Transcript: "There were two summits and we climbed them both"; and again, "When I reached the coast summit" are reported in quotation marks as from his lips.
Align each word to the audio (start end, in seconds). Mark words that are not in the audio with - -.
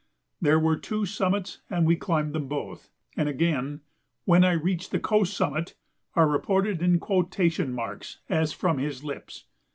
"There 0.41 0.57
were 0.57 0.77
two 0.77 1.05
summits 1.05 1.61
and 1.69 1.85
we 1.85 1.95
climbed 1.95 2.33
them 2.33 2.47
both"; 2.47 2.89
and 3.15 3.29
again, 3.29 3.81
"When 4.25 4.43
I 4.43 4.53
reached 4.53 4.89
the 4.89 4.99
coast 4.99 5.37
summit" 5.37 5.75
are 6.15 6.27
reported 6.27 6.81
in 6.81 6.97
quotation 6.99 7.71
marks 7.71 8.17
as 8.27 8.51
from 8.51 8.79
his 8.79 9.03
lips. 9.03 9.43